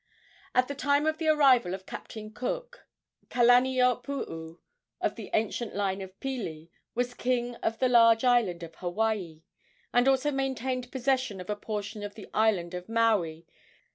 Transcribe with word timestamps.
At 0.55 0.67
the 0.67 0.73
time 0.73 1.05
of 1.05 1.19
the 1.19 1.27
arrival 1.27 1.75
of 1.75 1.85
Captain 1.85 2.31
Cook, 2.33 2.87
Kalaniopuu, 3.29 4.57
of 4.99 5.15
the 5.15 5.29
ancient 5.31 5.75
line 5.75 6.01
of 6.01 6.19
Pili, 6.19 6.71
was 6.95 7.13
king 7.13 7.53
of 7.57 7.77
the 7.77 7.87
large 7.87 8.23
island 8.23 8.63
of 8.63 8.73
Hawaii, 8.77 9.43
and 9.93 10.07
also 10.07 10.31
maintained 10.31 10.91
possession 10.91 11.39
of 11.39 11.51
a 11.51 11.55
portion 11.55 12.01
of 12.01 12.15
the 12.15 12.27
island 12.33 12.73
of 12.73 12.89
Maui. 12.89 13.45